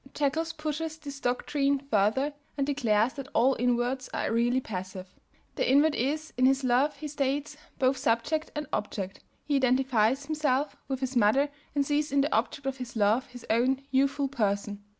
[0.15, 5.13] 2.) Jekels pushes this doctrine further and declares that all inverts are really passive;
[5.53, 10.75] the invert is, in his love, he states, both subject and object; he identifies himself
[10.87, 14.83] with his mother and sees in the object of his love his own youthful person.